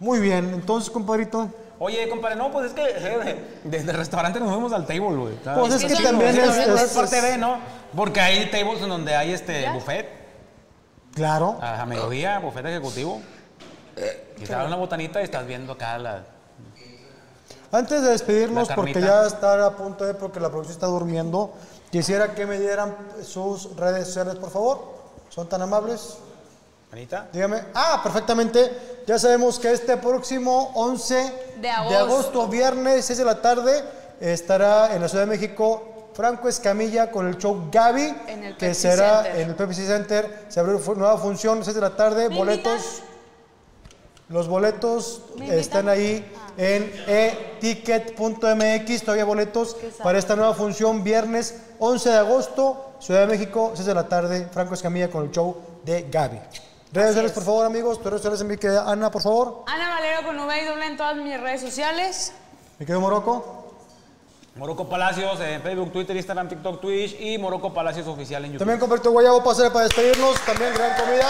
Muy 0.00 0.20
bien, 0.20 0.50
entonces, 0.54 0.90
compadrito. 0.90 1.48
Oye, 1.80 2.08
compadre, 2.08 2.36
no, 2.36 2.50
pues 2.50 2.66
es 2.66 2.72
que 2.72 2.82
eh, 2.84 3.60
desde 3.64 3.90
el 3.92 3.96
restaurante 3.96 4.40
nos 4.40 4.50
fuimos 4.50 4.72
al 4.72 4.84
table, 4.86 5.16
güey. 5.16 5.34
Pues 5.36 5.74
es 5.74 5.84
que 5.96 6.02
también 6.02 6.36
es, 6.36 6.56
es- 6.56 6.82
es 6.82 6.90
parte 6.92 7.16
es- 7.18 7.22
de, 7.22 7.38
¿no? 7.38 7.58
Porque 7.94 8.20
hay 8.20 8.50
tables 8.50 8.82
en 8.82 8.88
donde 8.88 9.14
hay 9.14 9.32
este 9.32 9.62
¿Ya? 9.62 9.72
buffet, 9.72 10.08
Claro. 11.14 11.58
a, 11.60 11.82
a 11.82 11.86
mediodía, 11.86 12.38
buffet 12.40 12.66
ejecutivo. 12.66 13.20
Y 14.38 14.44
te 14.44 14.52
dan 14.52 14.66
una 14.66 14.76
botanita 14.76 15.20
y 15.20 15.24
estás 15.24 15.46
viendo 15.46 15.72
acá 15.72 15.98
la... 15.98 16.22
Antes 17.70 18.02
de 18.02 18.10
despedirnos, 18.10 18.68
porque 18.74 19.00
ya 19.00 19.26
está 19.26 19.66
a 19.66 19.76
punto 19.76 20.04
de, 20.04 20.14
porque 20.14 20.40
la 20.40 20.48
producción 20.48 20.72
está 20.74 20.86
durmiendo, 20.86 21.52
quisiera 21.90 22.34
que 22.34 22.46
me 22.46 22.58
dieran 22.58 22.96
sus 23.22 23.76
redes 23.76 24.06
sociales, 24.06 24.36
por 24.36 24.50
favor. 24.50 24.96
¿Son 25.28 25.48
tan 25.48 25.60
amables? 25.62 26.18
Anita. 26.92 27.28
Dígame. 27.32 27.62
Ah, 27.74 28.00
perfectamente. 28.02 29.02
Ya 29.06 29.18
sabemos 29.18 29.58
que 29.58 29.72
este 29.72 29.96
próximo 29.96 30.72
11 30.74 31.32
De 31.60 31.70
agosto. 31.70 32.46
viernes, 32.48 33.04
6 33.04 33.18
de 33.18 33.24
la 33.24 33.40
tarde, 33.42 33.84
estará 34.20 34.94
en 34.94 35.02
la 35.02 35.08
Ciudad 35.08 35.24
de 35.24 35.30
México 35.30 36.10
Franco 36.14 36.48
Escamilla 36.48 37.10
con 37.10 37.26
el 37.28 37.36
show 37.38 37.68
Gaby, 37.70 38.14
En 38.26 38.44
el 38.44 38.56
que 38.56 38.66
Pepsi 38.68 38.80
será 38.82 39.22
Center. 39.22 39.40
en 39.40 39.48
el 39.50 39.54
Pepsi 39.54 39.86
Center. 39.86 40.46
Se 40.48 40.60
abrió 40.60 40.80
nueva 40.96 41.16
función, 41.18 41.62
6 41.62 41.74
de 41.74 41.80
la 41.80 41.94
tarde, 41.96 42.28
¿Me 42.28 42.36
boletos. 42.36 43.02
Los 44.28 44.46
boletos 44.48 45.22
¿Me 45.38 45.58
están 45.58 45.88
ahí 45.88 46.22
en 46.58 46.92
eticket.mx, 47.06 49.02
todavía 49.02 49.24
boletos 49.24 49.76
para 50.02 50.18
esta 50.18 50.36
nueva 50.36 50.52
función 50.54 51.02
viernes 51.04 51.54
11 51.78 52.10
de 52.10 52.16
agosto, 52.16 52.92
Ciudad 53.00 53.20
de 53.20 53.26
México, 53.28 53.72
6 53.74 53.86
de 53.86 53.94
la 53.94 54.08
tarde, 54.08 54.48
Franco 54.52 54.74
Escamilla 54.74 55.08
con 55.08 55.24
el 55.24 55.30
show 55.30 55.56
de 55.84 56.08
Gaby. 56.10 56.40
Redes 56.92 57.08
sociales, 57.08 57.30
es. 57.30 57.34
por 57.34 57.44
favor, 57.44 57.66
amigos. 57.66 57.98
Tus 57.98 58.06
redes 58.06 58.22
sociales, 58.22 58.44
mi 58.44 58.56
querida 58.56 58.90
Ana, 58.90 59.10
por 59.10 59.22
favor. 59.22 59.64
Ana 59.66 59.90
Valero 59.90 60.22
con 60.26 60.38
V 60.38 60.62
y 60.62 60.64
doble 60.64 60.86
en 60.86 60.96
todas 60.96 61.16
mis 61.16 61.38
redes 61.40 61.60
sociales. 61.60 62.32
Mi 62.78 62.86
querido 62.86 63.00
Morocco. 63.00 63.54
Moroco 64.56 64.88
Palacios 64.88 65.38
en 65.40 65.62
Facebook, 65.62 65.92
Twitter, 65.92 66.16
Instagram, 66.16 66.48
TikTok, 66.48 66.80
Twitch 66.80 67.16
y 67.20 67.38
Moroco 67.38 67.72
Palacios 67.72 68.08
Oficial 68.08 68.44
en 68.44 68.52
YouTube. 68.52 68.58
También 68.58 68.80
comparto 68.80 69.12
guayabo 69.12 69.44
para 69.44 69.84
despedirnos. 69.84 70.40
También 70.40 70.74
gran 70.74 71.00
comida. 71.00 71.28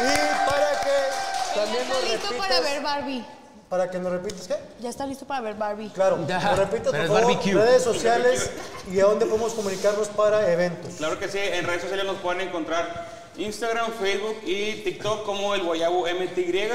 Y 0.00 0.48
para 0.48 0.80
que 0.80 1.54
también 1.54 1.84
ya 1.84 1.88
nos 1.88 1.98
está 1.98 2.08
listo 2.08 2.28
repitas. 2.28 2.38
para 2.48 2.60
ver 2.60 2.82
Barbie. 2.82 3.24
Para 3.68 3.90
que 3.90 3.98
nos 3.98 4.12
repitas, 4.12 4.48
¿qué? 4.48 4.54
Ya 4.80 4.88
está 4.88 5.04
listo 5.04 5.26
para 5.26 5.42
ver 5.42 5.54
Barbie. 5.56 5.90
Claro, 5.90 6.24
Ya. 6.26 6.38
nos 6.38 6.60
por 6.68 6.80
favor, 6.96 7.08
barbecue. 7.10 7.52
redes 7.54 7.82
sociales 7.82 8.50
y 8.90 9.00
a 9.00 9.04
dónde 9.04 9.26
podemos 9.26 9.52
comunicarnos 9.52 10.08
para 10.08 10.50
eventos. 10.50 10.94
Claro 10.94 11.18
que 11.18 11.28
sí, 11.28 11.38
en 11.38 11.66
redes 11.66 11.82
sociales 11.82 12.06
nos 12.06 12.16
pueden 12.18 12.40
encontrar 12.48 13.06
Instagram, 13.38 13.92
Facebook 13.92 14.36
y 14.44 14.82
TikTok 14.82 15.24
como 15.24 15.54
el 15.54 15.62
Guayabo 15.62 16.06
MTY. 16.06 16.68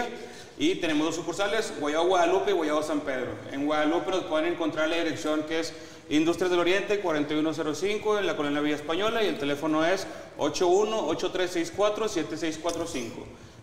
Y 0.58 0.76
tenemos 0.76 1.08
dos 1.08 1.16
sucursales, 1.16 1.74
Guayabo 1.80 2.08
Guadalupe 2.08 2.52
y 2.52 2.54
Guayabo 2.54 2.84
San 2.84 3.02
Pedro. 3.02 3.32
En 3.52 3.66
Guadalupe 3.66 4.12
nos 4.12 4.24
pueden 4.26 4.54
encontrar 4.54 4.88
la 4.88 4.98
dirección 4.98 5.42
que 5.44 5.60
es 5.60 5.74
Industrias 6.10 6.52
del 6.52 6.60
Oriente 6.60 7.00
4105 7.00 8.20
en 8.20 8.28
la 8.28 8.36
Colonia 8.36 8.60
Villa 8.62 8.76
Española 8.76 9.24
y 9.24 9.28
el 9.28 9.38
teléfono 9.38 9.86
es 9.86 10.06
81-8364-7645. 10.38 13.12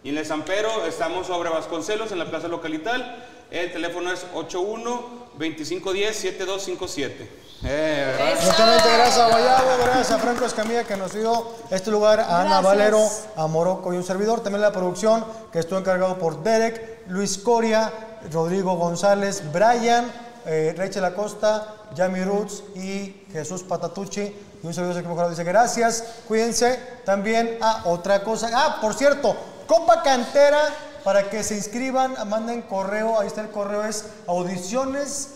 Y 0.03 0.09
en 0.09 0.19
el 0.19 0.25
San 0.25 0.43
Pedro 0.43 0.87
estamos 0.87 1.27
sobre 1.27 1.51
Vasconcelos 1.51 2.11
en 2.11 2.19
la 2.19 2.31
Plaza 2.31 2.49
Localital. 2.49 3.23
El 3.51 3.71
teléfono 3.71 4.11
es 4.11 4.25
81-2510-7257. 4.35 7.29
Eh. 7.63 8.33
Exactamente, 8.33 8.89
gracias 8.95 9.19
a 9.19 9.29
Guayabo, 9.29 9.77
gracias 9.83 10.11
a 10.13 10.19
Franco 10.19 10.47
Escamilla 10.47 10.85
que 10.85 10.97
nos 10.97 11.13
dio 11.13 11.49
este 11.71 11.91
lugar, 11.91 12.21
a 12.21 12.41
Ana. 12.41 12.63
Valero, 12.63 13.07
a 13.37 13.47
Morocco 13.47 13.93
y 13.93 13.99
un 13.99 14.05
servidor. 14.05 14.41
También 14.41 14.63
la 14.63 14.73
producción 14.73 15.23
que 15.53 15.59
estuvo 15.59 15.79
encargado 15.79 16.17
por 16.17 16.43
Derek, 16.43 17.03
Luis 17.09 17.37
Coria, 17.37 17.93
Rodrigo 18.33 18.77
González, 18.77 19.43
Brian, 19.53 20.11
eh, 20.47 20.75
Rachel 20.79 21.05
Acosta, 21.05 21.75
Yami 21.95 22.25
Roots 22.25 22.63
y 22.75 23.27
Jesús 23.31 23.65
Patatucci. 23.65 24.35
Y 24.63 24.67
un 24.67 24.73
servidor 24.73 25.03
que 25.03 25.09
mejor 25.09 25.29
dice 25.29 25.45
gracias, 25.45 26.03
cuídense. 26.27 26.81
También, 27.05 27.59
ah, 27.61 27.83
otra 27.85 28.23
cosa. 28.23 28.49
Ah, 28.55 28.79
por 28.81 28.95
cierto, 28.95 29.37
Copa 29.71 30.03
Cantera, 30.03 30.59
para 31.05 31.31
que 31.31 31.45
se 31.45 31.55
inscriban, 31.55 32.17
manden 32.29 32.63
correo, 32.63 33.21
ahí 33.21 33.29
está 33.29 33.41
el 33.41 33.51
correo, 33.51 33.85
es 33.85 34.05
audiciones 34.27 35.29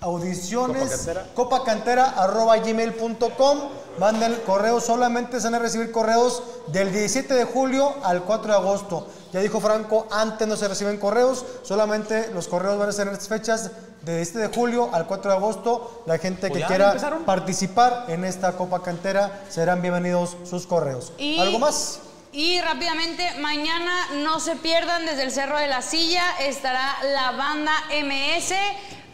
audiciones 0.00 1.08
copacantera 1.34 2.10
arroba 2.16 2.56
gmail.com 2.58 3.58
manden 3.98 4.32
el 4.32 4.42
correo 4.42 4.80
solamente 4.80 5.38
se 5.40 5.46
van 5.46 5.54
a 5.54 5.58
recibir 5.60 5.92
correos 5.92 6.42
del 6.66 6.92
17 6.92 7.32
de 7.32 7.44
julio 7.44 7.94
al 8.02 8.24
4 8.24 8.52
de 8.52 8.58
agosto. 8.58 9.06
Ya 9.32 9.38
dijo 9.40 9.60
Franco 9.60 10.08
antes 10.10 10.48
no 10.48 10.56
se 10.56 10.66
reciben 10.66 10.98
correos 10.98 11.44
solamente 11.62 12.30
los 12.34 12.48
correos 12.48 12.78
van 12.78 12.88
a 12.88 12.92
ser 12.92 13.06
en 13.06 13.12
estas 13.14 13.28
fechas 13.28 13.70
de 14.02 14.16
17 14.16 14.48
de 14.48 14.54
julio 14.54 14.90
al 14.92 15.06
4 15.06 15.30
de 15.30 15.36
agosto. 15.36 16.02
La 16.06 16.18
gente 16.18 16.48
Pues 16.48 16.60
que 16.62 16.66
quiera 16.66 16.88
empezaron. 16.88 17.22
participar 17.24 18.06
en 18.08 18.24
esta 18.24 18.52
copa 18.56 18.82
cantera 18.82 19.44
serán 19.48 19.80
bienvenidos 19.80 20.36
sus 20.44 20.66
correos. 20.66 21.12
Y- 21.16 21.38
algo 21.40 21.60
más 21.60 22.00
Y 22.36 22.60
rápidamente, 22.60 23.32
mañana 23.38 23.92
no 24.14 24.40
se 24.40 24.56
pierdan 24.56 25.06
desde 25.06 25.22
el 25.22 25.30
Cerro 25.30 25.56
de 25.56 25.68
la 25.68 25.82
Silla, 25.82 26.24
estará 26.40 26.96
la 27.04 27.30
banda 27.30 27.72
MS 27.90 28.52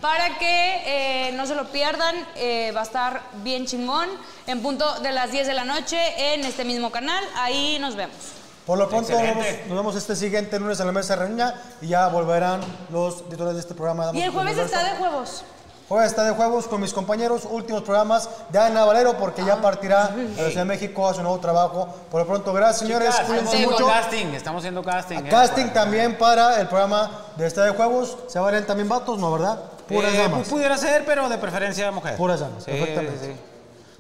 para 0.01 0.39
que 0.39 1.29
eh, 1.29 1.33
no 1.33 1.47
se 1.47 1.55
lo 1.55 1.71
pierdan. 1.71 2.17
eh, 2.37 2.73
va 2.75 2.81
a 2.81 2.85
estar 2.85 3.21
bien 3.43 3.67
chingón 3.67 4.09
en 4.47 4.63
punto 4.63 5.01
de 5.01 5.13
las 5.13 5.31
10 5.33 5.47
de 5.49 5.53
la 5.53 5.65
noche 5.65 5.99
en 6.33 6.47
este 6.47 6.65
mismo 6.65 6.91
canal. 6.91 7.23
Ahí 7.37 7.77
nos 7.79 7.95
vemos. 7.95 8.17
Por 8.65 8.79
lo 8.79 8.89
pronto 8.89 9.13
nos 9.13 9.21
vemos, 9.21 9.45
nos 9.67 9.77
vemos 9.77 9.97
este 9.97 10.17
siguiente 10.17 10.59
lunes 10.59 10.81
en 10.81 10.87
la 10.87 10.93
mesa 10.93 11.15
de 11.15 11.27
reunión 11.27 11.53
y 11.83 11.89
ya 11.89 12.09
volverán 12.09 12.63
los 12.91 13.29
titulares 13.29 13.57
de 13.57 13.61
este 13.61 13.75
programa. 13.75 14.13
Y 14.15 14.23
el 14.23 14.31
jueves 14.31 14.57
está 14.57 14.83
de 14.83 14.97
juegos. 14.97 15.45
Jueves 15.91 16.13
está 16.13 16.23
de 16.23 16.31
juegos 16.31 16.69
con 16.69 16.81
mis 16.81 16.93
compañeros, 16.93 17.43
últimos 17.51 17.83
programas 17.83 18.29
de 18.51 18.61
Ana 18.61 18.85
Valero, 18.85 19.19
porque 19.19 19.45
ya 19.45 19.61
partirá 19.61 20.05
a 20.05 20.11
la 20.11 20.35
Ciudad 20.49 20.51
de 20.63 20.65
México 20.65 21.09
a 21.09 21.15
su 21.15 21.21
nuevo 21.21 21.41
trabajo. 21.41 21.89
Por 22.09 22.21
lo 22.21 22.27
pronto, 22.29 22.53
gracias 22.53 22.79
señores, 22.87 23.11
Chicas, 23.11 23.27
cuídense 23.27 23.57
estamos 23.57 23.73
haciendo 23.73 23.73
mucho. 23.73 23.87
casting, 24.01 24.27
estamos 24.35 24.61
haciendo 24.61 24.83
casting. 24.85 25.17
eh, 25.19 25.29
Casting 25.29 25.63
para- 25.67 25.75
también 25.75 26.17
para 26.17 26.61
el 26.61 26.69
programa 26.69 27.11
de 27.37 27.45
Está 27.45 27.65
de 27.65 27.73
Juegos. 27.73 28.17
¿Se 28.29 28.39
valen 28.39 28.65
también 28.67 28.89
vatos? 28.89 29.19
No, 29.19 29.33
¿verdad? 29.33 29.59
Puras 29.89 30.15
Eh, 30.15 30.19
damas. 30.19 30.47
pu- 30.47 30.51
Pudiera 30.51 30.79
ser, 30.79 31.05
pero 31.05 31.29
de 31.29 31.39
preferencia 31.39 31.91
mujer. 31.91 32.17
Puras 32.17 32.39
damas, 32.39 32.63
Sí, 32.63 32.71
perfectamente. 32.71 33.19
sí, 33.19 33.33
sí. 33.33 33.41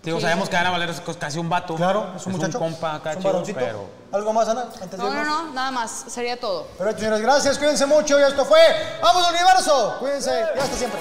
Digo, 0.04 0.20
sabemos 0.20 0.48
que 0.48 0.56
Ana 0.56 0.70
Valero 0.70 0.92
es 0.92 1.00
casi 1.18 1.40
un 1.40 1.48
vato. 1.48 1.74
Claro, 1.74 2.12
es 2.14 2.24
un 2.24 2.32
muchacho. 2.34 2.58
un 2.58 2.70
compa 2.70 2.94
acá 2.94 3.10
es 3.14 3.16
un 3.16 3.22
pero... 3.52 3.86
¿Algo 4.12 4.32
más, 4.32 4.48
Ana? 4.48 4.62
Antes 4.80 4.92
de 4.92 4.96
No, 4.98 5.10
no, 5.12 5.24
no, 5.24 5.52
nada 5.54 5.72
más. 5.72 6.04
Sería 6.06 6.38
todo. 6.38 6.66
Perfecto, 6.78 7.00
señores, 7.00 7.20
gracias, 7.20 7.58
cuídense 7.58 7.84
mucho 7.84 8.16
y 8.20 8.22
esto 8.22 8.44
fue 8.44 8.60
¡Vamos 9.02 9.28
Universo! 9.28 9.96
Cuídense 9.98 10.44
y 10.56 10.58
hasta 10.60 10.76
siempre. 10.76 11.00